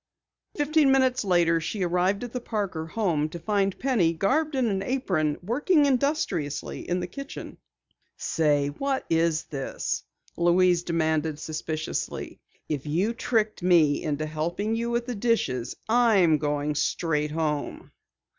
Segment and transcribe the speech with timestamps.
[0.55, 4.81] Fifteen minutes later she arrived at the Parker home to find Penny, garbed in an
[4.81, 7.59] apron, working industriously in the kitchen.
[8.17, 10.01] "Say, what is this?"
[10.37, 12.39] Louise demanded suspiciously.
[12.67, 17.91] "If you tricked me into helping you with the dishes, I'm going straight home!"